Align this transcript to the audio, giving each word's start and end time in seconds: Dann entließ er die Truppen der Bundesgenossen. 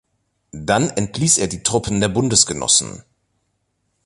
Dann 0.51 0.89
entließ 0.89 1.37
er 1.37 1.45
die 1.45 1.61
Truppen 1.61 1.99
der 2.01 2.07
Bundesgenossen. 2.09 3.03